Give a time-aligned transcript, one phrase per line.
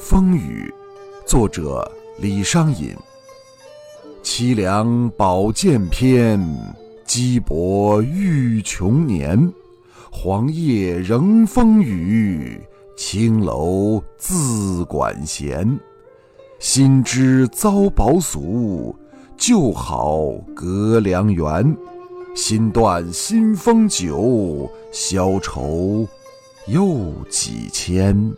[0.02, 0.72] 《风雨》，
[1.28, 1.88] 作者
[2.18, 2.96] 李商隐。
[4.22, 6.40] 凄凉宝剑篇，
[7.06, 9.52] 羁泊欲穷年。
[10.10, 12.58] 黄叶仍风雨，
[12.96, 15.78] 青楼自管闲。
[16.58, 18.96] 新知遭薄俗，
[19.36, 21.76] 旧好隔良缘。
[22.34, 26.08] 新断新风酒，消愁
[26.66, 28.34] 又几千。